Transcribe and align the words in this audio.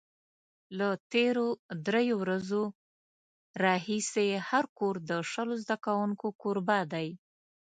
له 0.77 0.87
تېرو 1.13 1.47
درېیو 1.85 2.15
ورځو 2.23 2.63
راهیسې 3.63 4.27
هر 4.49 4.65
کور 4.77 4.95
د 5.09 5.11
شلو 5.31 5.55
زده 5.63 5.77
کوونکو 5.85 6.27
کوربه 6.41 6.79
دی. 6.93 7.07